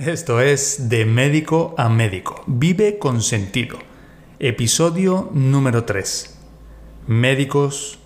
Esto 0.00 0.40
es 0.40 0.88
De 0.88 1.04
Médico 1.04 1.74
a 1.76 1.90
Médico. 1.90 2.42
Vive 2.46 2.98
con 2.98 3.20
sentido. 3.20 3.78
Episodio 4.38 5.28
número 5.34 5.84
3. 5.84 6.38
Médicos, 7.06 7.98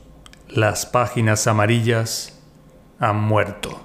las 0.48 0.86
páginas 0.86 1.46
amarillas 1.46 2.42
han 2.98 3.20
muerto. 3.20 3.80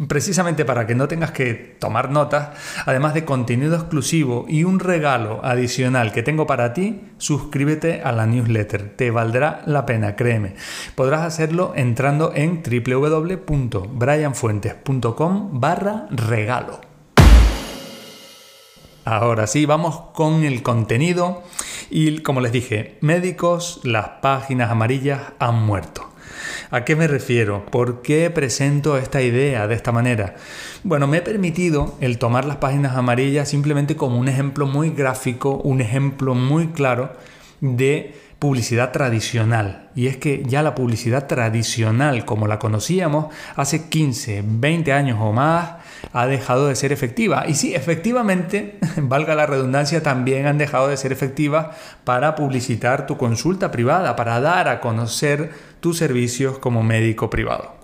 precisamente 0.08 0.66
para 0.66 0.88
que 0.88 0.96
no 0.96 1.08
tengas 1.08 1.32
que 1.32 1.78
tomar 1.80 2.10
notas, 2.10 2.50
además 2.86 3.14
de 3.14 3.24
contenido 3.26 3.76
exclusivo 3.76 4.46
y 4.48 4.64
un 4.64 4.80
regalo 4.80 5.42
adicional 5.44 6.12
que 6.12 6.24
tengo 6.24 6.48
para 6.48 6.74
ti, 6.74 7.02
suscríbete 7.18 8.02
a 8.02 8.12
la 8.12 8.26
newsletter. 8.26 8.96
Te 8.96 9.12
valdrá 9.12 9.62
la 9.66 9.86
pena, 9.86 10.16
créeme. 10.16 10.56
Podrás 10.96 11.22
hacerlo 11.22 11.74
entrando 11.76 12.34
en 12.36 12.64
www.brianfuentes.com 12.64 15.60
barra 15.60 16.08
regalo. 16.10 16.91
Ahora 19.04 19.48
sí, 19.48 19.66
vamos 19.66 20.00
con 20.14 20.44
el 20.44 20.62
contenido. 20.62 21.44
Y 21.90 22.20
como 22.20 22.40
les 22.40 22.52
dije, 22.52 22.98
médicos, 23.02 23.80
las 23.84 24.08
páginas 24.22 24.70
amarillas 24.70 25.22
han 25.40 25.64
muerto. 25.64 26.08
¿A 26.70 26.86
qué 26.86 26.96
me 26.96 27.08
refiero? 27.08 27.66
¿Por 27.66 28.02
qué 28.02 28.30
presento 28.30 28.98
esta 28.98 29.22
idea 29.22 29.68
de 29.68 29.76
esta 29.76 29.92
manera? 29.92 30.36
Bueno, 30.84 31.08
me 31.08 31.18
he 31.18 31.22
permitido 31.22 31.98
el 32.00 32.18
tomar 32.18 32.46
las 32.46 32.58
páginas 32.58 32.96
amarillas 32.96 33.50
simplemente 33.50 33.96
como 33.96 34.18
un 34.18 34.28
ejemplo 34.28 34.68
muy 34.68 34.92
gráfico, 34.92 35.58
un 35.58 35.82
ejemplo 35.82 36.36
muy 36.36 36.68
claro 36.68 37.12
de 37.62 38.16
publicidad 38.40 38.92
tradicional. 38.92 39.90
Y 39.96 40.08
es 40.08 40.18
que 40.18 40.44
ya 40.48 40.64
la 40.64 40.74
publicidad 40.74 41.28
tradicional, 41.28 42.26
como 42.26 42.48
la 42.48 42.58
conocíamos 42.58 43.28
hace 43.56 43.88
15, 43.88 44.44
20 44.46 44.92
años 44.94 45.20
o 45.22 45.32
más, 45.32 45.74
ha 46.12 46.26
dejado 46.26 46.68
de 46.68 46.76
ser 46.76 46.92
efectiva. 46.92 47.46
Y 47.48 47.54
sí, 47.54 47.76
efectivamente, 47.76 48.80
valga 48.98 49.36
la 49.36 49.46
redundancia, 49.46 50.02
también 50.02 50.48
han 50.48 50.58
dejado 50.58 50.88
de 50.88 50.98
ser 50.98 51.12
efectivas 51.12 51.78
para 52.04 52.34
publicitar 52.34 53.06
tu 53.06 53.16
consulta 53.16 53.70
privada, 53.70 54.16
para 54.16 54.40
dar 54.42 54.68
a 54.68 54.80
conocer 54.82 55.52
tus 55.80 56.00
servicios 56.00 56.58
como 56.58 56.82
médico 56.82 57.30
privado. 57.30 57.76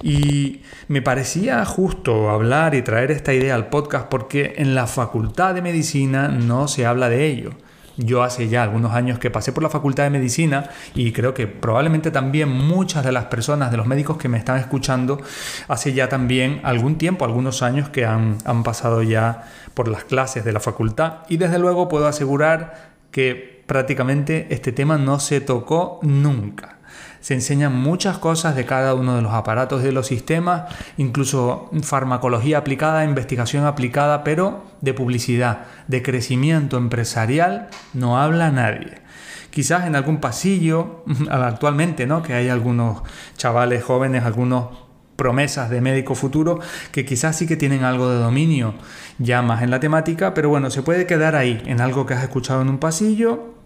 Y 0.00 0.62
me 0.86 1.02
parecía 1.02 1.64
justo 1.64 2.30
hablar 2.30 2.76
y 2.76 2.82
traer 2.82 3.10
esta 3.10 3.34
idea 3.34 3.56
al 3.56 3.68
podcast 3.68 4.06
porque 4.08 4.54
en 4.58 4.76
la 4.76 4.86
Facultad 4.86 5.54
de 5.54 5.62
Medicina 5.62 6.28
no 6.28 6.68
se 6.68 6.86
habla 6.86 7.08
de 7.08 7.26
ello. 7.26 7.50
Yo 7.96 8.22
hace 8.22 8.48
ya 8.48 8.62
algunos 8.62 8.92
años 8.92 9.18
que 9.18 9.30
pasé 9.30 9.52
por 9.52 9.62
la 9.62 9.68
Facultad 9.68 10.04
de 10.04 10.10
Medicina 10.10 10.70
y 10.94 11.12
creo 11.12 11.34
que 11.34 11.46
probablemente 11.46 12.10
también 12.10 12.48
muchas 12.48 13.04
de 13.04 13.12
las 13.12 13.26
personas, 13.26 13.70
de 13.70 13.76
los 13.76 13.86
médicos 13.86 14.16
que 14.16 14.28
me 14.28 14.38
están 14.38 14.58
escuchando, 14.58 15.20
hace 15.68 15.92
ya 15.92 16.08
también 16.08 16.60
algún 16.64 16.96
tiempo, 16.96 17.24
algunos 17.24 17.62
años 17.62 17.88
que 17.88 18.04
han, 18.04 18.38
han 18.44 18.62
pasado 18.62 19.02
ya 19.02 19.44
por 19.74 19.88
las 19.88 20.04
clases 20.04 20.44
de 20.44 20.52
la 20.52 20.60
facultad. 20.60 21.18
Y 21.28 21.36
desde 21.36 21.58
luego 21.58 21.88
puedo 21.88 22.06
asegurar 22.06 22.92
que 23.10 23.62
prácticamente 23.66 24.48
este 24.50 24.72
tema 24.72 24.98
no 24.98 25.20
se 25.20 25.40
tocó 25.40 26.00
nunca 26.02 26.81
se 27.20 27.34
enseñan 27.34 27.74
muchas 27.74 28.18
cosas 28.18 28.56
de 28.56 28.66
cada 28.66 28.94
uno 28.94 29.14
de 29.16 29.22
los 29.22 29.32
aparatos 29.32 29.82
de 29.82 29.92
los 29.92 30.08
sistemas, 30.08 30.64
incluso 30.96 31.70
farmacología 31.82 32.58
aplicada, 32.58 33.04
investigación 33.04 33.64
aplicada, 33.64 34.24
pero 34.24 34.64
de 34.80 34.92
publicidad, 34.92 35.66
de 35.86 36.02
crecimiento 36.02 36.76
empresarial, 36.78 37.68
no 37.94 38.18
habla 38.18 38.50
nadie. 38.50 39.02
Quizás 39.50 39.86
en 39.86 39.94
algún 39.94 40.18
pasillo, 40.18 41.04
actualmente, 41.30 42.06
¿no? 42.06 42.22
Que 42.22 42.34
hay 42.34 42.48
algunos 42.48 43.02
chavales 43.36 43.84
jóvenes, 43.84 44.24
algunos 44.24 44.82
promesas 45.14 45.70
de 45.70 45.80
médico 45.80 46.14
futuro 46.14 46.58
que 46.90 47.04
quizás 47.04 47.36
sí 47.36 47.46
que 47.46 47.56
tienen 47.56 47.84
algo 47.84 48.08
de 48.08 48.18
dominio 48.18 48.74
ya 49.18 49.42
más 49.42 49.62
en 49.62 49.70
la 49.70 49.78
temática, 49.78 50.34
pero 50.34 50.48
bueno, 50.48 50.70
se 50.70 50.82
puede 50.82 51.06
quedar 51.06 51.36
ahí, 51.36 51.62
en 51.66 51.80
algo 51.80 52.06
que 52.06 52.14
has 52.14 52.22
escuchado 52.22 52.62
en 52.62 52.68
un 52.68 52.78
pasillo 52.78 53.61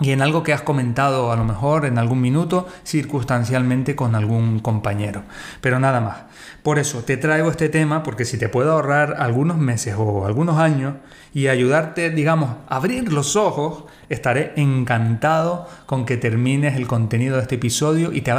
y 0.00 0.12
en 0.12 0.22
algo 0.22 0.42
que 0.42 0.52
has 0.52 0.62
comentado 0.62 1.30
a 1.30 1.36
lo 1.36 1.44
mejor 1.44 1.84
en 1.84 1.98
algún 1.98 2.20
minuto 2.20 2.66
circunstancialmente 2.84 3.94
con 3.94 4.14
algún 4.14 4.58
compañero. 4.60 5.22
Pero 5.60 5.78
nada 5.78 6.00
más. 6.00 6.16
Por 6.62 6.78
eso 6.78 7.02
te 7.04 7.16
traigo 7.16 7.50
este 7.50 7.68
tema 7.68 8.02
porque 8.02 8.24
si 8.24 8.38
te 8.38 8.48
puedo 8.48 8.72
ahorrar 8.72 9.16
algunos 9.18 9.58
meses 9.58 9.94
o 9.98 10.26
algunos 10.26 10.58
años 10.58 10.94
y 11.32 11.48
ayudarte, 11.48 12.10
digamos, 12.10 12.50
a 12.68 12.76
abrir 12.76 13.12
los 13.12 13.36
ojos, 13.36 13.84
estaré 14.08 14.52
encantado 14.56 15.68
con 15.86 16.04
que 16.04 16.16
termines 16.16 16.76
el 16.76 16.86
contenido 16.86 17.36
de 17.36 17.42
este 17.42 17.54
episodio 17.54 18.12
y 18.12 18.22
te, 18.22 18.32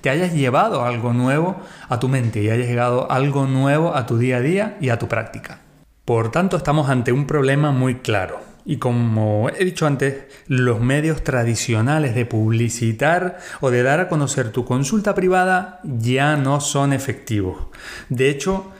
te 0.00 0.10
hayas 0.10 0.32
llevado 0.32 0.84
algo 0.84 1.12
nuevo 1.12 1.56
a 1.88 1.98
tu 1.98 2.08
mente 2.08 2.42
y 2.42 2.50
hayas 2.50 2.68
llegado 2.68 3.10
algo 3.10 3.46
nuevo 3.46 3.94
a 3.94 4.06
tu 4.06 4.18
día 4.18 4.36
a 4.36 4.40
día 4.40 4.76
y 4.80 4.90
a 4.90 4.98
tu 4.98 5.08
práctica. 5.08 5.60
Por 6.04 6.30
tanto, 6.30 6.56
estamos 6.56 6.88
ante 6.88 7.12
un 7.12 7.26
problema 7.26 7.72
muy 7.72 7.96
claro 7.96 8.55
y 8.66 8.78
como 8.78 9.48
he 9.48 9.64
dicho 9.64 9.86
antes, 9.86 10.24
los 10.48 10.80
medios 10.80 11.22
tradicionales 11.22 12.16
de 12.16 12.26
publicitar 12.26 13.38
o 13.60 13.70
de 13.70 13.84
dar 13.84 14.00
a 14.00 14.08
conocer 14.08 14.50
tu 14.50 14.64
consulta 14.64 15.14
privada 15.14 15.80
ya 15.84 16.36
no 16.36 16.60
son 16.60 16.92
efectivos. 16.92 17.68
De 18.08 18.28
hecho, 18.28 18.72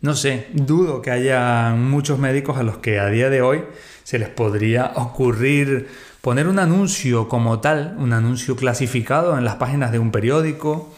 no 0.00 0.14
sé, 0.14 0.48
dudo 0.52 1.02
que 1.02 1.12
haya 1.12 1.72
muchos 1.76 2.18
médicos 2.18 2.58
a 2.58 2.64
los 2.64 2.78
que 2.78 2.98
a 2.98 3.06
día 3.06 3.30
de 3.30 3.40
hoy 3.40 3.64
se 4.02 4.18
les 4.18 4.28
podría 4.28 4.92
ocurrir 4.96 5.88
poner 6.20 6.48
un 6.48 6.58
anuncio 6.58 7.28
como 7.28 7.60
tal, 7.60 7.94
un 7.98 8.12
anuncio 8.12 8.56
clasificado 8.56 9.38
en 9.38 9.44
las 9.44 9.54
páginas 9.54 9.92
de 9.92 10.00
un 10.00 10.10
periódico 10.10 10.92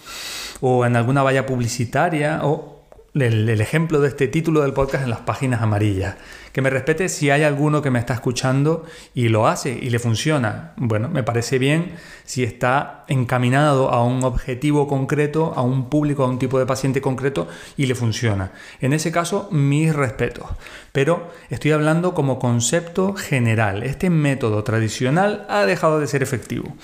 o 0.62 0.86
en 0.86 0.96
alguna 0.96 1.22
valla 1.22 1.44
publicitaria 1.44 2.40
o 2.42 2.69
el, 3.14 3.60
ejemplo 3.60 4.00
de 4.00 4.08
este 4.08 4.28
título 4.28 4.62
del 4.62 4.72
podcast 4.72 5.04
en 5.04 5.10
las 5.10 5.20
páginas 5.20 5.62
amarillas. 5.62 6.16
Que 6.52 6.62
me 6.62 6.70
respete 6.70 7.08
si 7.08 7.30
hay 7.30 7.42
alguno 7.42 7.82
que 7.82 7.90
me 7.90 7.98
está 7.98 8.14
escuchando 8.14 8.84
y 9.14 9.28
lo 9.28 9.46
hace 9.46 9.72
y 9.72 9.90
le 9.90 9.98
funciona. 9.98 10.72
Bueno, 10.76 11.08
me 11.08 11.22
parece 11.22 11.58
bien 11.58 11.92
si 12.24 12.44
está 12.44 13.04
encaminado 13.08 13.90
a 13.90 14.04
un 14.04 14.24
objetivo 14.24 14.86
concreto, 14.88 15.52
a 15.56 15.62
un 15.62 15.88
público, 15.88 16.24
a 16.24 16.28
un 16.28 16.38
tipo 16.38 16.58
de 16.58 16.66
paciente 16.66 17.00
concreto 17.00 17.48
y 17.76 17.86
le 17.86 17.94
funciona. 17.94 18.52
En 18.80 18.92
ese 18.92 19.12
caso, 19.12 19.48
mis 19.50 19.94
respetos. 19.94 20.46
Pero 20.92 21.30
estoy 21.50 21.72
hablando 21.72 22.14
como 22.14 22.38
concepto 22.38 23.14
general. 23.14 23.82
Este 23.82 24.10
método 24.10 24.64
tradicional 24.64 25.46
ha 25.48 25.66
dejado 25.66 26.00
de 26.00 26.06
ser 26.06 26.22
efectivo. 26.22 26.74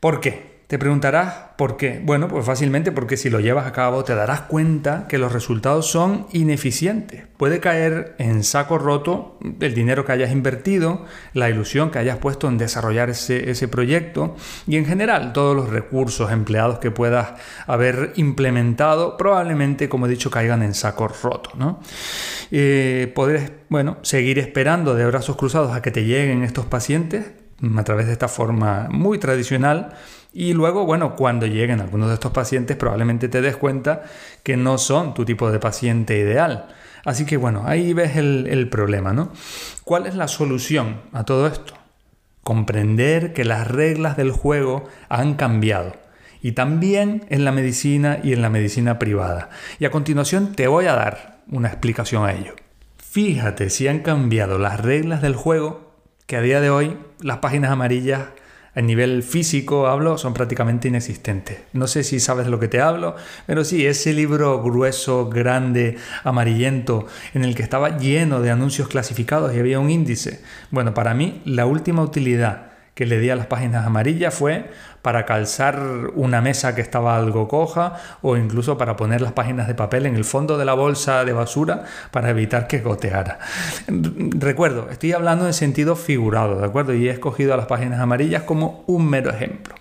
¿Por 0.00 0.20
qué? 0.20 0.53
Te 0.66 0.78
preguntarás 0.78 1.34
por 1.58 1.76
qué. 1.76 2.00
Bueno, 2.02 2.26
pues 2.26 2.46
fácilmente 2.46 2.90
porque 2.90 3.18
si 3.18 3.28
lo 3.28 3.38
llevas 3.38 3.66
a 3.66 3.72
cabo 3.72 4.02
te 4.02 4.14
darás 4.14 4.42
cuenta 4.42 5.06
que 5.08 5.18
los 5.18 5.30
resultados 5.30 5.90
son 5.90 6.26
ineficientes. 6.32 7.24
Puede 7.36 7.60
caer 7.60 8.14
en 8.18 8.42
saco 8.44 8.78
roto 8.78 9.38
el 9.60 9.74
dinero 9.74 10.06
que 10.06 10.12
hayas 10.12 10.32
invertido, 10.32 11.04
la 11.34 11.50
ilusión 11.50 11.90
que 11.90 11.98
hayas 11.98 12.16
puesto 12.16 12.48
en 12.48 12.56
desarrollar 12.56 13.10
ese, 13.10 13.68
proyecto 13.68 14.36
y 14.66 14.76
en 14.76 14.86
general 14.86 15.32
todos 15.34 15.54
los 15.54 15.68
recursos 15.68 16.32
empleados 16.32 16.78
que 16.78 16.90
puedas 16.90 17.34
haber 17.66 18.12
implementado 18.16 19.18
probablemente, 19.18 19.90
como 19.90 20.06
he 20.06 20.08
dicho, 20.08 20.30
caigan 20.30 20.62
en 20.62 20.72
saco 20.72 21.08
roto. 21.08 21.50
¿no? 21.56 21.80
Eh, 22.50 23.12
bueno, 23.68 23.98
seguir 24.00 24.38
esperando 24.38 24.94
de 24.94 25.04
brazos 25.06 25.36
cruzados 25.36 25.76
a 25.76 25.82
que 25.82 25.90
te 25.90 26.04
lleguen 26.04 26.42
estos 26.42 26.64
pacientes 26.64 27.26
a 27.76 27.84
través 27.84 28.06
de 28.06 28.12
esta 28.12 28.28
forma 28.28 28.88
muy 28.90 29.18
tradicional 29.18 29.94
y 30.34 30.52
luego, 30.52 30.84
bueno, 30.84 31.14
cuando 31.14 31.46
lleguen 31.46 31.80
algunos 31.80 32.08
de 32.08 32.14
estos 32.14 32.32
pacientes 32.32 32.76
probablemente 32.76 33.28
te 33.28 33.40
des 33.40 33.56
cuenta 33.56 34.02
que 34.42 34.56
no 34.56 34.78
son 34.78 35.14
tu 35.14 35.24
tipo 35.24 35.50
de 35.52 35.60
paciente 35.60 36.18
ideal. 36.18 36.66
Así 37.04 37.24
que 37.24 37.36
bueno, 37.36 37.62
ahí 37.66 37.92
ves 37.92 38.16
el, 38.16 38.48
el 38.48 38.68
problema, 38.68 39.12
¿no? 39.12 39.30
¿Cuál 39.84 40.06
es 40.06 40.16
la 40.16 40.26
solución 40.26 41.02
a 41.12 41.24
todo 41.24 41.46
esto? 41.46 41.74
Comprender 42.42 43.32
que 43.32 43.44
las 43.44 43.68
reglas 43.68 44.16
del 44.16 44.32
juego 44.32 44.88
han 45.08 45.34
cambiado 45.34 45.94
y 46.42 46.52
también 46.52 47.24
en 47.30 47.44
la 47.44 47.52
medicina 47.52 48.18
y 48.22 48.32
en 48.32 48.42
la 48.42 48.50
medicina 48.50 48.98
privada. 48.98 49.50
Y 49.78 49.84
a 49.84 49.90
continuación 49.90 50.52
te 50.52 50.66
voy 50.66 50.86
a 50.86 50.94
dar 50.94 51.38
una 51.50 51.68
explicación 51.68 52.26
a 52.26 52.34
ello. 52.34 52.54
Fíjate 52.98 53.70
si 53.70 53.86
han 53.86 54.00
cambiado 54.00 54.58
las 54.58 54.80
reglas 54.80 55.22
del 55.22 55.36
juego 55.36 55.94
que 56.26 56.36
a 56.36 56.40
día 56.40 56.60
de 56.60 56.70
hoy 56.70 56.98
las 57.20 57.38
páginas 57.38 57.70
amarillas 57.70 58.24
a 58.74 58.80
nivel 58.80 59.22
físico 59.22 59.86
hablo, 59.86 60.18
son 60.18 60.34
prácticamente 60.34 60.88
inexistentes. 60.88 61.58
No 61.72 61.86
sé 61.86 62.02
si 62.02 62.20
sabes 62.20 62.46
de 62.46 62.50
lo 62.50 62.58
que 62.58 62.68
te 62.68 62.80
hablo, 62.80 63.16
pero 63.46 63.64
sí, 63.64 63.86
ese 63.86 64.12
libro 64.12 64.62
grueso, 64.62 65.28
grande, 65.28 65.96
amarillento, 66.24 67.06
en 67.34 67.44
el 67.44 67.54
que 67.54 67.62
estaba 67.62 67.98
lleno 67.98 68.40
de 68.40 68.50
anuncios 68.50 68.88
clasificados 68.88 69.54
y 69.54 69.58
había 69.58 69.80
un 69.80 69.90
índice. 69.90 70.40
Bueno, 70.70 70.92
para 70.94 71.14
mí 71.14 71.40
la 71.44 71.66
última 71.66 72.02
utilidad 72.02 72.73
que 72.94 73.06
le 73.06 73.18
di 73.18 73.28
a 73.30 73.36
las 73.36 73.46
páginas 73.46 73.86
amarillas 73.86 74.32
fue 74.32 74.70
para 75.02 75.26
calzar 75.26 75.78
una 76.14 76.40
mesa 76.40 76.74
que 76.74 76.80
estaba 76.80 77.16
algo 77.16 77.48
coja 77.48 77.94
o 78.22 78.36
incluso 78.36 78.78
para 78.78 78.96
poner 78.96 79.20
las 79.20 79.32
páginas 79.32 79.66
de 79.66 79.74
papel 79.74 80.06
en 80.06 80.14
el 80.14 80.24
fondo 80.24 80.56
de 80.56 80.64
la 80.64 80.74
bolsa 80.74 81.24
de 81.24 81.32
basura 81.32 81.84
para 82.10 82.30
evitar 82.30 82.66
que 82.66 82.80
goteara. 82.80 83.38
Recuerdo, 83.86 84.88
estoy 84.90 85.12
hablando 85.12 85.46
en 85.46 85.52
sentido 85.52 85.96
figurado, 85.96 86.60
¿de 86.60 86.66
acuerdo? 86.66 86.94
Y 86.94 87.08
he 87.08 87.10
escogido 87.10 87.52
a 87.52 87.56
las 87.56 87.66
páginas 87.66 88.00
amarillas 88.00 88.44
como 88.44 88.84
un 88.86 89.10
mero 89.10 89.30
ejemplo. 89.30 89.74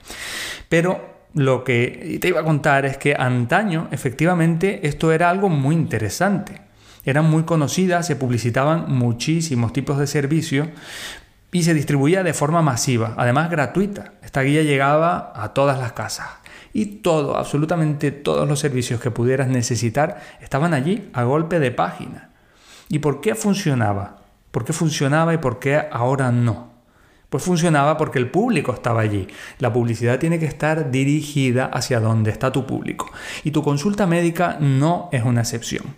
Pero 0.67 1.13
lo 1.35 1.63
que 1.63 2.17
te 2.19 2.27
iba 2.27 2.41
a 2.41 2.43
contar 2.43 2.85
es 2.85 2.97
que 2.97 3.15
antaño, 3.17 3.87
efectivamente, 3.91 4.87
esto 4.87 5.11
era 5.11 5.29
algo 5.29 5.49
muy 5.49 5.75
interesante. 5.75 6.61
Eran 7.05 7.29
muy 7.29 7.43
conocidas, 7.43 8.07
se 8.07 8.15
publicitaban 8.15 8.85
muchísimos 8.87 9.73
tipos 9.73 9.97
de 9.97 10.07
servicios, 10.07 10.69
y 11.53 11.63
se 11.63 11.73
distribuía 11.73 12.23
de 12.23 12.33
forma 12.33 12.61
masiva, 12.61 13.13
además 13.15 13.49
gratuita. 13.49 14.15
Esta 14.23 14.41
guía 14.41 14.63
llegaba 14.63 15.31
a 15.35 15.53
todas 15.53 15.79
las 15.79 15.93
casas 15.93 16.27
y 16.73 16.85
todo, 16.85 17.37
absolutamente 17.37 18.11
todos 18.11 18.49
los 18.49 18.59
servicios 18.59 18.99
que 18.99 19.11
pudieras 19.11 19.47
necesitar 19.47 20.21
estaban 20.41 20.73
allí 20.73 21.09
a 21.13 21.23
golpe 21.23 21.59
de 21.59 21.71
página. 21.71 22.31
¿Y 22.89 22.99
por 22.99 23.21
qué 23.21 23.35
funcionaba? 23.35 24.17
¿Por 24.51 24.65
qué 24.65 24.73
funcionaba 24.73 25.33
y 25.33 25.37
por 25.37 25.59
qué 25.59 25.83
ahora 25.91 26.31
no? 26.31 26.73
Pues 27.29 27.43
funcionaba 27.43 27.97
porque 27.97 28.19
el 28.19 28.29
público 28.29 28.73
estaba 28.73 29.01
allí. 29.01 29.27
La 29.59 29.71
publicidad 29.71 30.19
tiene 30.19 30.39
que 30.39 30.45
estar 30.45 30.91
dirigida 30.91 31.65
hacia 31.65 31.99
donde 31.99 32.31
está 32.31 32.51
tu 32.51 32.65
público. 32.65 33.11
Y 33.43 33.51
tu 33.51 33.63
consulta 33.63 34.05
médica 34.05 34.57
no 34.59 35.09
es 35.11 35.23
una 35.23 35.41
excepción. 35.41 35.95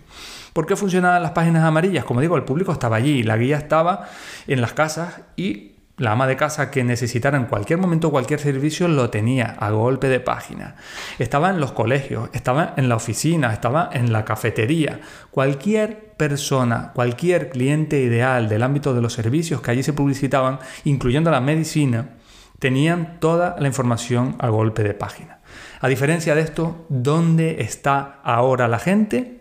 ¿Por 0.56 0.64
qué 0.64 0.74
funcionaban 0.74 1.22
las 1.22 1.32
páginas 1.32 1.64
amarillas? 1.64 2.06
Como 2.06 2.22
digo, 2.22 2.34
el 2.34 2.44
público 2.44 2.72
estaba 2.72 2.96
allí, 2.96 3.22
la 3.22 3.36
guía 3.36 3.58
estaba 3.58 4.08
en 4.46 4.62
las 4.62 4.72
casas 4.72 5.20
y 5.36 5.72
la 5.98 6.12
ama 6.12 6.26
de 6.26 6.36
casa 6.36 6.70
que 6.70 6.82
necesitara 6.82 7.36
en 7.36 7.44
cualquier 7.44 7.78
momento 7.78 8.10
cualquier 8.10 8.40
servicio 8.40 8.88
lo 8.88 9.10
tenía 9.10 9.54
a 9.58 9.68
golpe 9.68 10.08
de 10.08 10.18
página. 10.18 10.76
Estaba 11.18 11.50
en 11.50 11.60
los 11.60 11.72
colegios, 11.72 12.30
estaba 12.32 12.72
en 12.78 12.88
la 12.88 12.96
oficina, 12.96 13.52
estaba 13.52 13.90
en 13.92 14.14
la 14.14 14.24
cafetería. 14.24 15.00
Cualquier 15.30 16.14
persona, 16.16 16.92
cualquier 16.94 17.50
cliente 17.50 18.00
ideal 18.00 18.48
del 18.48 18.62
ámbito 18.62 18.94
de 18.94 19.02
los 19.02 19.12
servicios 19.12 19.60
que 19.60 19.72
allí 19.72 19.82
se 19.82 19.92
publicitaban, 19.92 20.60
incluyendo 20.84 21.30
la 21.30 21.42
medicina, 21.42 22.14
tenían 22.58 23.20
toda 23.20 23.56
la 23.58 23.66
información 23.66 24.36
a 24.38 24.48
golpe 24.48 24.82
de 24.84 24.94
página. 24.94 25.40
A 25.82 25.88
diferencia 25.88 26.34
de 26.34 26.40
esto, 26.40 26.86
¿dónde 26.88 27.60
está 27.60 28.20
ahora 28.24 28.68
la 28.68 28.78
gente? 28.78 29.35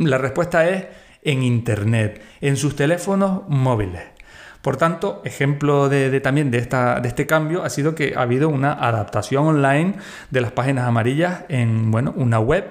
La 0.00 0.16
respuesta 0.16 0.66
es 0.66 0.86
en 1.22 1.42
Internet, 1.42 2.22
en 2.40 2.56
sus 2.56 2.74
teléfonos 2.74 3.42
móviles. 3.48 4.02
Por 4.62 4.78
tanto, 4.78 5.20
ejemplo 5.26 5.90
de, 5.90 6.20
también 6.20 6.50
de, 6.50 6.56
esta, 6.56 7.00
de, 7.00 7.08
este 7.08 7.26
cambio 7.26 7.64
ha 7.64 7.70
sido 7.70 7.94
que 7.94 8.14
ha 8.16 8.22
habido 8.22 8.48
una 8.48 8.72
adaptación 8.72 9.46
online 9.46 9.96
de 10.30 10.40
las 10.40 10.52
páginas 10.52 10.86
amarillas 10.86 11.44
en 11.48 11.90
bueno, 11.90 12.14
una 12.16 12.40
web 12.40 12.64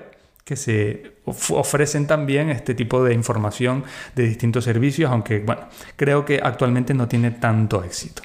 que 0.43 0.55
se 0.55 1.17
ofrecen 1.25 2.07
también 2.07 2.49
este 2.49 2.73
tipo 2.73 3.03
de 3.03 3.13
información 3.13 3.83
de 4.15 4.23
distintos 4.23 4.63
servicios, 4.63 5.11
aunque 5.11 5.39
bueno, 5.39 5.61
creo 5.95 6.25
que 6.25 6.39
actualmente 6.43 6.95
no 6.95 7.07
tiene 7.07 7.29
tanto 7.29 7.83
éxito. 7.83 8.23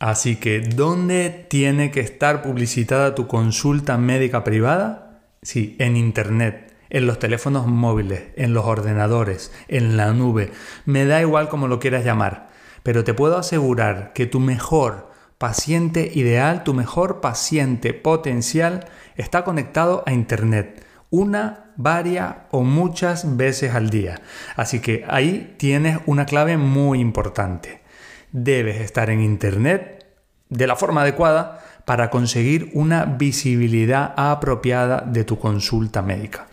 Así 0.00 0.36
que, 0.36 0.60
¿dónde 0.60 1.46
tiene 1.48 1.92
que 1.92 2.00
estar 2.00 2.42
publicitada 2.42 3.14
tu 3.14 3.28
consulta 3.28 3.96
médica 3.96 4.42
privada? 4.42 5.20
Sí, 5.42 5.76
en 5.78 5.96
Internet 5.96 6.69
en 6.90 7.06
los 7.06 7.18
teléfonos 7.18 7.66
móviles, 7.66 8.24
en 8.36 8.52
los 8.52 8.66
ordenadores, 8.66 9.52
en 9.68 9.96
la 9.96 10.12
nube, 10.12 10.52
me 10.84 11.06
da 11.06 11.20
igual 11.20 11.48
como 11.48 11.68
lo 11.68 11.80
quieras 11.80 12.04
llamar, 12.04 12.50
pero 12.82 13.04
te 13.04 13.14
puedo 13.14 13.38
asegurar 13.38 14.12
que 14.12 14.26
tu 14.26 14.40
mejor 14.40 15.10
paciente 15.38 16.10
ideal, 16.14 16.64
tu 16.64 16.74
mejor 16.74 17.20
paciente 17.20 17.94
potencial 17.94 18.86
está 19.16 19.44
conectado 19.44 20.02
a 20.06 20.12
Internet 20.12 20.84
una, 21.10 21.72
varias 21.76 22.36
o 22.50 22.62
muchas 22.62 23.36
veces 23.36 23.74
al 23.74 23.90
día. 23.90 24.20
Así 24.56 24.80
que 24.80 25.04
ahí 25.08 25.54
tienes 25.58 25.98
una 26.06 26.24
clave 26.24 26.56
muy 26.56 27.00
importante. 27.00 27.82
Debes 28.32 28.80
estar 28.80 29.10
en 29.10 29.20
Internet 29.20 30.06
de 30.48 30.66
la 30.66 30.76
forma 30.76 31.02
adecuada 31.02 31.64
para 31.90 32.08
conseguir 32.08 32.70
una 32.74 33.04
visibilidad 33.04 34.14
apropiada 34.16 35.00
de 35.00 35.24
tu 35.24 35.40
consulta 35.40 36.02
médica. 36.02 36.46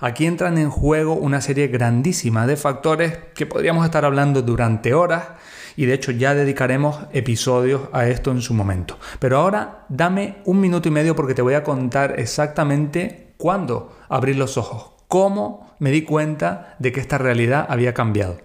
Aquí 0.00 0.26
entran 0.26 0.58
en 0.58 0.68
juego 0.68 1.14
una 1.14 1.40
serie 1.40 1.68
grandísima 1.68 2.46
de 2.46 2.58
factores 2.58 3.16
que 3.34 3.46
podríamos 3.46 3.86
estar 3.86 4.04
hablando 4.04 4.42
durante 4.42 4.92
horas 4.92 5.28
y 5.76 5.86
de 5.86 5.94
hecho 5.94 6.12
ya 6.12 6.34
dedicaremos 6.34 6.98
episodios 7.14 7.88
a 7.94 8.06
esto 8.06 8.32
en 8.32 8.42
su 8.42 8.52
momento. 8.52 8.98
Pero 9.18 9.38
ahora 9.38 9.86
dame 9.88 10.42
un 10.44 10.60
minuto 10.60 10.88
y 10.88 10.92
medio 10.92 11.16
porque 11.16 11.32
te 11.32 11.40
voy 11.40 11.54
a 11.54 11.64
contar 11.64 12.20
exactamente 12.20 13.32
cuándo 13.38 13.96
abrir 14.10 14.36
los 14.36 14.58
ojos, 14.58 14.92
cómo 15.08 15.74
me 15.78 15.90
di 15.90 16.02
cuenta 16.02 16.76
de 16.80 16.92
que 16.92 17.00
esta 17.00 17.16
realidad 17.16 17.64
había 17.70 17.94
cambiado. 17.94 18.42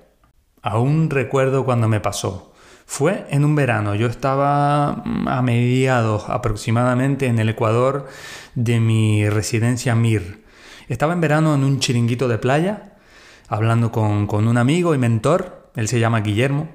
Aún 0.62 1.10
recuerdo 1.10 1.66
cuando 1.66 1.90
me 1.90 2.00
pasó. 2.00 2.54
Fue 2.90 3.28
en 3.30 3.44
un 3.44 3.54
verano, 3.54 3.96
yo 3.96 4.08
estaba 4.08 5.04
mm, 5.06 5.28
a 5.28 5.42
mediados 5.42 6.30
aproximadamente 6.30 7.28
en 7.28 7.38
el 7.38 7.50
Ecuador 7.50 8.08
de 8.56 8.80
mi 8.80 9.30
residencia 9.30 9.94
MIR. 9.94 10.42
Estaba 10.88 11.12
en 11.12 11.20
verano 11.20 11.54
en 11.54 11.66
un 11.66 11.80
chiringuito 11.80 12.30
de 12.30 12.38
playa, 12.38 12.96
hablando 13.50 13.92
con, 13.92 14.26
con 14.26 14.48
un 14.48 14.58
amigo 14.58 14.96
y 14.96 14.98
mentor, 14.98 15.70
él 15.76 15.90
se 15.90 16.00
llama 16.00 16.22
Guillermo, 16.22 16.70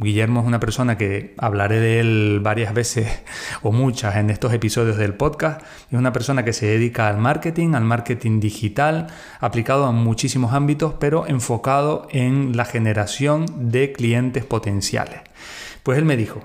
Guillermo 0.00 0.40
es 0.40 0.46
una 0.46 0.60
persona 0.60 0.96
que 0.96 1.34
hablaré 1.38 1.80
de 1.80 1.98
él 1.98 2.40
varias 2.40 2.72
veces 2.72 3.08
o 3.62 3.72
muchas 3.72 4.14
en 4.16 4.30
estos 4.30 4.52
episodios 4.52 4.96
del 4.96 5.14
podcast. 5.14 5.60
Es 5.90 5.98
una 5.98 6.12
persona 6.12 6.44
que 6.44 6.52
se 6.52 6.66
dedica 6.66 7.08
al 7.08 7.18
marketing, 7.18 7.74
al 7.74 7.84
marketing 7.84 8.38
digital, 8.38 9.08
aplicado 9.40 9.86
a 9.86 9.92
muchísimos 9.92 10.52
ámbitos, 10.52 10.94
pero 11.00 11.26
enfocado 11.26 12.06
en 12.12 12.56
la 12.56 12.64
generación 12.64 13.70
de 13.70 13.92
clientes 13.92 14.44
potenciales. 14.44 15.20
Pues 15.88 15.96
él 15.96 16.04
me 16.04 16.18
dijo, 16.18 16.42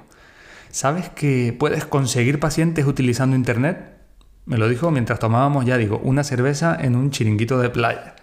¿sabes 0.69 1.09
que 1.09 1.53
puedes 1.59 1.83
conseguir 1.83 2.39
pacientes 2.39 2.85
utilizando 2.85 3.35
Internet? 3.35 3.97
Me 4.45 4.57
lo 4.57 4.69
dijo 4.69 4.89
mientras 4.89 5.19
tomábamos, 5.19 5.65
ya 5.65 5.75
digo, 5.77 5.99
una 6.01 6.23
cerveza 6.23 6.77
en 6.79 6.95
un 6.95 7.11
chiringuito 7.11 7.59
de 7.59 7.69
playa. 7.69 8.15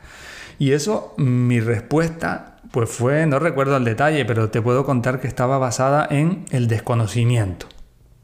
Y 0.58 0.72
eso, 0.72 1.12
mi 1.18 1.60
respuesta 1.60 2.56
pues 2.70 2.88
fue, 2.88 3.26
no 3.26 3.38
recuerdo 3.38 3.76
el 3.76 3.84
detalle, 3.84 4.24
pero 4.24 4.48
te 4.48 4.62
puedo 4.62 4.86
contar 4.86 5.20
que 5.20 5.28
estaba 5.28 5.58
basada 5.58 6.08
en 6.10 6.46
el 6.52 6.68
desconocimiento. 6.68 7.66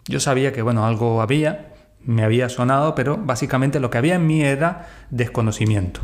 Yo 0.07 0.19
sabía 0.19 0.55
que, 0.55 0.63
bueno, 0.63 0.87
algo 0.87 1.21
había, 1.21 1.75
me 2.01 2.25
había 2.25 2.49
sonado, 2.49 2.95
pero 2.95 3.19
básicamente 3.19 3.79
lo 3.79 3.91
que 3.91 3.99
había 3.99 4.15
en 4.15 4.27
mí 4.27 4.43
era 4.43 4.89
desconocimiento. 5.11 6.01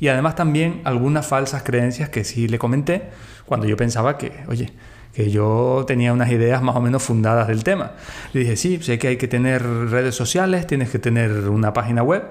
Y 0.00 0.08
además 0.08 0.34
también 0.34 0.82
algunas 0.84 1.26
falsas 1.26 1.62
creencias 1.62 2.10
que 2.10 2.24
sí 2.24 2.46
le 2.46 2.58
comenté 2.58 3.04
cuando 3.46 3.66
yo 3.66 3.78
pensaba 3.78 4.18
que, 4.18 4.44
oye, 4.48 4.74
que 5.16 5.30
yo 5.30 5.84
tenía 5.86 6.12
unas 6.12 6.30
ideas 6.30 6.62
más 6.62 6.76
o 6.76 6.80
menos 6.82 7.02
fundadas 7.02 7.48
del 7.48 7.64
tema. 7.64 7.92
Le 8.34 8.40
dije, 8.40 8.54
sí, 8.54 8.82
sé 8.82 8.98
que 8.98 9.08
hay 9.08 9.16
que 9.16 9.26
tener 9.26 9.64
redes 9.64 10.14
sociales, 10.14 10.66
tienes 10.66 10.90
que 10.90 10.98
tener 10.98 11.48
una 11.48 11.72
página 11.72 12.02
web 12.02 12.22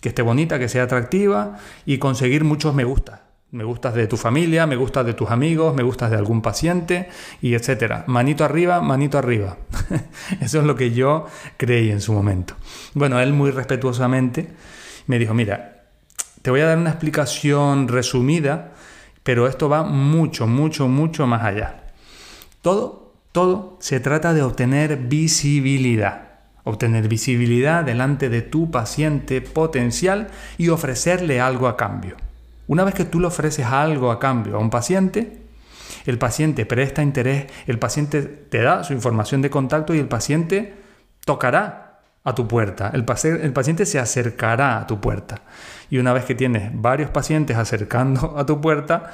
que 0.00 0.08
esté 0.08 0.22
bonita, 0.22 0.58
que 0.58 0.68
sea 0.68 0.82
atractiva 0.82 1.58
y 1.86 1.98
conseguir 1.98 2.42
muchos 2.42 2.74
me 2.74 2.82
gusta. 2.82 3.22
Me 3.52 3.62
gustas 3.62 3.94
de 3.94 4.08
tu 4.08 4.16
familia, 4.16 4.66
me 4.66 4.74
gustas 4.74 5.06
de 5.06 5.14
tus 5.14 5.30
amigos, 5.30 5.76
me 5.76 5.84
gustas 5.84 6.10
de 6.10 6.16
algún 6.16 6.42
paciente 6.42 7.08
y 7.40 7.54
etcétera. 7.54 8.02
Manito 8.08 8.44
arriba, 8.44 8.80
manito 8.80 9.16
arriba. 9.16 9.56
Eso 10.40 10.58
es 10.58 10.64
lo 10.64 10.74
que 10.74 10.90
yo 10.90 11.26
creí 11.56 11.92
en 11.92 12.00
su 12.00 12.12
momento. 12.12 12.54
Bueno, 12.94 13.20
él 13.20 13.32
muy 13.32 13.52
respetuosamente 13.52 14.48
me 15.06 15.20
dijo, 15.20 15.34
mira, 15.34 15.84
te 16.42 16.50
voy 16.50 16.62
a 16.62 16.66
dar 16.66 16.78
una 16.78 16.90
explicación 16.90 17.86
resumida, 17.86 18.72
pero 19.22 19.46
esto 19.46 19.68
va 19.68 19.84
mucho, 19.84 20.48
mucho, 20.48 20.88
mucho 20.88 21.24
más 21.28 21.44
allá. 21.44 21.84
Todo, 22.68 23.14
todo 23.32 23.78
se 23.80 23.98
trata 23.98 24.34
de 24.34 24.42
obtener 24.42 24.98
visibilidad. 24.98 26.40
Obtener 26.64 27.08
visibilidad 27.08 27.82
delante 27.82 28.28
de 28.28 28.42
tu 28.42 28.70
paciente 28.70 29.40
potencial 29.40 30.28
y 30.58 30.68
ofrecerle 30.68 31.40
algo 31.40 31.66
a 31.66 31.78
cambio. 31.78 32.16
Una 32.66 32.84
vez 32.84 32.92
que 32.92 33.06
tú 33.06 33.20
le 33.20 33.28
ofreces 33.28 33.64
algo 33.64 34.10
a 34.10 34.18
cambio 34.18 34.56
a 34.56 34.58
un 34.58 34.68
paciente, 34.68 35.38
el 36.04 36.18
paciente 36.18 36.66
presta 36.66 37.02
interés, 37.02 37.46
el 37.66 37.78
paciente 37.78 38.20
te 38.20 38.60
da 38.60 38.84
su 38.84 38.92
información 38.92 39.40
de 39.40 39.48
contacto 39.48 39.94
y 39.94 39.98
el 39.98 40.08
paciente 40.08 40.74
tocará 41.24 41.87
a 42.28 42.34
tu 42.34 42.46
puerta, 42.46 42.90
el, 42.92 43.04
el 43.40 43.52
paciente 43.52 43.86
se 43.86 43.98
acercará 43.98 44.78
a 44.78 44.86
tu 44.86 45.00
puerta. 45.00 45.42
Y 45.90 45.98
una 45.98 46.12
vez 46.12 46.24
que 46.24 46.34
tienes 46.34 46.70
varios 46.74 47.10
pacientes 47.10 47.56
acercando 47.56 48.34
a 48.36 48.44
tu 48.44 48.60
puerta, 48.60 49.12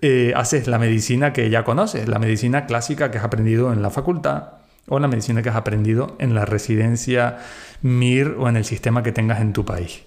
eh, 0.00 0.32
haces 0.36 0.68
la 0.68 0.78
medicina 0.78 1.32
que 1.32 1.50
ya 1.50 1.64
conoces, 1.64 2.08
la 2.08 2.18
medicina 2.18 2.66
clásica 2.66 3.10
que 3.10 3.18
has 3.18 3.24
aprendido 3.24 3.72
en 3.72 3.82
la 3.82 3.90
facultad 3.90 4.50
o 4.86 4.98
la 4.98 5.08
medicina 5.08 5.42
que 5.42 5.48
has 5.48 5.56
aprendido 5.56 6.16
en 6.18 6.34
la 6.34 6.44
residencia 6.44 7.38
MIR 7.82 8.36
o 8.38 8.48
en 8.48 8.56
el 8.56 8.64
sistema 8.64 9.02
que 9.02 9.12
tengas 9.12 9.40
en 9.40 9.52
tu 9.52 9.64
país. 9.64 10.04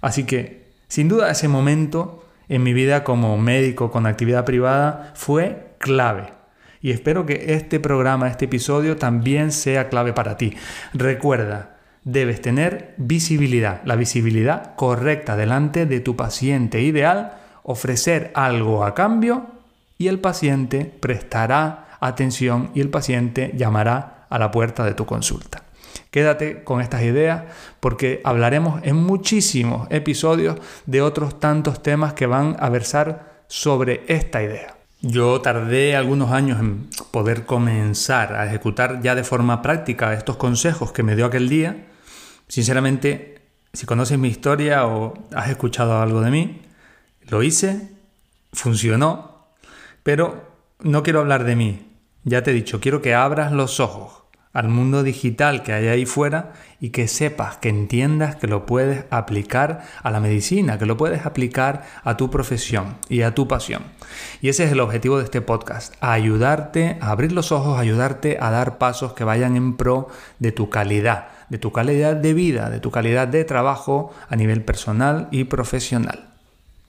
Así 0.00 0.24
que, 0.24 0.66
sin 0.88 1.08
duda, 1.08 1.30
ese 1.30 1.48
momento 1.48 2.24
en 2.48 2.62
mi 2.62 2.72
vida 2.72 3.04
como 3.04 3.36
médico 3.36 3.90
con 3.90 4.06
actividad 4.06 4.44
privada 4.44 5.12
fue 5.14 5.74
clave. 5.78 6.32
Y 6.80 6.92
espero 6.92 7.26
que 7.26 7.54
este 7.54 7.80
programa, 7.80 8.28
este 8.28 8.44
episodio 8.44 8.96
también 8.96 9.50
sea 9.50 9.88
clave 9.88 10.12
para 10.12 10.36
ti. 10.36 10.54
Recuerda, 10.94 11.75
debes 12.06 12.40
tener 12.40 12.94
visibilidad, 12.98 13.82
la 13.84 13.96
visibilidad 13.96 14.76
correcta 14.76 15.36
delante 15.36 15.86
de 15.86 15.98
tu 15.98 16.14
paciente 16.14 16.80
ideal 16.80 17.32
ofrecer 17.64 18.30
algo 18.34 18.84
a 18.84 18.94
cambio 18.94 19.46
y 19.98 20.06
el 20.06 20.20
paciente 20.20 20.84
prestará 20.84 21.88
atención 21.98 22.70
y 22.74 22.80
el 22.80 22.90
paciente 22.90 23.52
llamará 23.56 24.26
a 24.30 24.38
la 24.38 24.52
puerta 24.52 24.84
de 24.84 24.94
tu 24.94 25.04
consulta. 25.04 25.64
Quédate 26.12 26.62
con 26.62 26.80
estas 26.80 27.02
ideas 27.02 27.42
porque 27.80 28.20
hablaremos 28.22 28.80
en 28.84 28.94
muchísimos 28.94 29.88
episodios 29.90 30.58
de 30.86 31.02
otros 31.02 31.40
tantos 31.40 31.82
temas 31.82 32.12
que 32.12 32.26
van 32.26 32.56
a 32.60 32.68
versar 32.68 33.42
sobre 33.48 34.04
esta 34.06 34.44
idea. 34.44 34.76
Yo 35.00 35.40
tardé 35.40 35.96
algunos 35.96 36.30
años 36.30 36.60
en 36.60 36.88
poder 37.10 37.46
comenzar 37.46 38.34
a 38.34 38.46
ejecutar 38.46 39.02
ya 39.02 39.16
de 39.16 39.24
forma 39.24 39.60
práctica 39.60 40.14
estos 40.14 40.36
consejos 40.36 40.92
que 40.92 41.02
me 41.02 41.16
dio 41.16 41.26
aquel 41.26 41.48
día. 41.48 41.86
Sinceramente, 42.48 43.42
si 43.72 43.86
conoces 43.86 44.18
mi 44.18 44.28
historia 44.28 44.86
o 44.86 45.14
has 45.34 45.50
escuchado 45.50 46.00
algo 46.00 46.20
de 46.20 46.30
mí, 46.30 46.62
lo 47.28 47.42
hice, 47.42 47.90
funcionó, 48.52 49.48
pero 50.02 50.50
no 50.80 51.02
quiero 51.02 51.20
hablar 51.20 51.44
de 51.44 51.56
mí. 51.56 51.86
Ya 52.24 52.42
te 52.42 52.50
he 52.50 52.54
dicho, 52.54 52.80
quiero 52.80 53.02
que 53.02 53.14
abras 53.14 53.52
los 53.52 53.80
ojos 53.80 54.16
al 54.56 54.68
mundo 54.68 55.02
digital 55.02 55.62
que 55.62 55.74
hay 55.74 55.88
ahí 55.88 56.06
fuera 56.06 56.54
y 56.80 56.88
que 56.88 57.08
sepas, 57.08 57.58
que 57.58 57.68
entiendas 57.68 58.36
que 58.36 58.46
lo 58.46 58.64
puedes 58.64 59.04
aplicar 59.10 59.82
a 60.02 60.10
la 60.10 60.18
medicina, 60.18 60.78
que 60.78 60.86
lo 60.86 60.96
puedes 60.96 61.26
aplicar 61.26 61.84
a 62.04 62.16
tu 62.16 62.30
profesión 62.30 62.96
y 63.10 63.20
a 63.20 63.34
tu 63.34 63.48
pasión. 63.48 63.82
Y 64.40 64.48
ese 64.48 64.64
es 64.64 64.72
el 64.72 64.80
objetivo 64.80 65.18
de 65.18 65.24
este 65.24 65.42
podcast, 65.42 65.92
ayudarte 66.00 66.96
a 67.02 67.10
abrir 67.10 67.32
los 67.32 67.52
ojos, 67.52 67.78
ayudarte 67.78 68.38
a 68.40 68.50
dar 68.50 68.78
pasos 68.78 69.12
que 69.12 69.24
vayan 69.24 69.56
en 69.56 69.76
pro 69.76 70.08
de 70.38 70.52
tu 70.52 70.70
calidad, 70.70 71.28
de 71.48 71.58
tu 71.58 71.72
calidad 71.72 72.16
de 72.16 72.34
vida, 72.34 72.70
de 72.70 72.80
tu 72.80 72.90
calidad 72.90 73.28
de 73.28 73.44
trabajo 73.44 74.12
a 74.28 74.36
nivel 74.36 74.62
personal 74.62 75.28
y 75.30 75.44
profesional. 75.44 76.30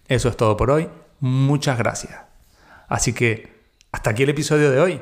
Eso 0.08 0.30
es 0.30 0.38
todo 0.38 0.58
por 0.58 0.72
hoy. 0.72 0.90
Muchas 1.20 1.78
gracias. 1.78 2.20
Así 2.88 3.14
que 3.14 3.58
hasta 3.92 4.12
aquí 4.12 4.24
el 4.24 4.30
episodio 4.30 4.72
de 4.72 4.80
hoy. 4.80 5.00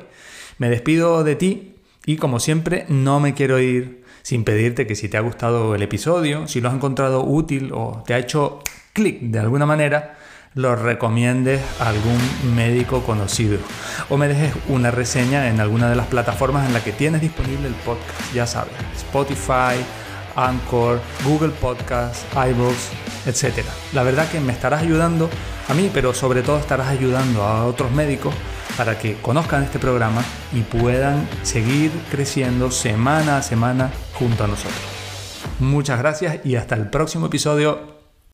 Me 0.58 0.70
despido 0.70 1.22
de 1.24 1.36
ti 1.36 1.76
y 2.04 2.16
como 2.16 2.40
siempre 2.40 2.86
no 2.88 3.20
me 3.20 3.34
quiero 3.34 3.58
ir 3.60 4.04
sin 4.22 4.44
pedirte 4.44 4.86
que 4.86 4.96
si 4.96 5.08
te 5.08 5.16
ha 5.16 5.20
gustado 5.20 5.74
el 5.74 5.82
episodio, 5.82 6.48
si 6.48 6.60
lo 6.60 6.68
has 6.68 6.74
encontrado 6.74 7.24
útil 7.24 7.70
o 7.72 8.02
te 8.06 8.14
ha 8.14 8.18
hecho 8.18 8.60
clic 8.92 9.20
de 9.20 9.38
alguna 9.38 9.66
manera, 9.66 10.18
lo 10.56 10.74
recomiendes 10.74 11.60
a 11.78 11.90
algún 11.90 12.18
médico 12.56 13.02
conocido 13.02 13.58
o 14.08 14.16
me 14.16 14.26
dejes 14.26 14.54
una 14.68 14.90
reseña 14.90 15.48
en 15.48 15.60
alguna 15.60 15.90
de 15.90 15.96
las 15.96 16.06
plataformas 16.06 16.66
en 16.66 16.72
la 16.72 16.82
que 16.82 16.92
tienes 16.92 17.20
disponible 17.20 17.68
el 17.68 17.74
podcast. 17.74 18.34
Ya 18.34 18.46
sabes, 18.46 18.72
Spotify, 18.96 19.76
Anchor, 20.34 20.98
Google 21.24 21.50
Podcast, 21.50 22.24
iVoox, 22.34 22.74
etc. 23.26 23.66
La 23.92 24.02
verdad 24.02 24.30
que 24.30 24.40
me 24.40 24.52
estarás 24.52 24.82
ayudando 24.82 25.28
a 25.68 25.74
mí, 25.74 25.90
pero 25.92 26.14
sobre 26.14 26.42
todo 26.42 26.58
estarás 26.58 26.88
ayudando 26.88 27.42
a 27.42 27.66
otros 27.66 27.92
médicos 27.92 28.34
para 28.78 28.98
que 28.98 29.16
conozcan 29.20 29.62
este 29.62 29.78
programa 29.78 30.22
y 30.54 30.62
puedan 30.62 31.28
seguir 31.42 31.90
creciendo 32.10 32.70
semana 32.70 33.36
a 33.36 33.42
semana 33.42 33.90
junto 34.14 34.44
a 34.44 34.46
nosotros. 34.46 34.80
Muchas 35.58 35.98
gracias 35.98 36.38
y 36.44 36.56
hasta 36.56 36.76
el 36.76 36.88
próximo 36.88 37.26
episodio. 37.26 37.95